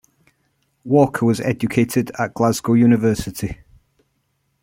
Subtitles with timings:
[0.83, 3.59] Walker was educated at Glasgow University.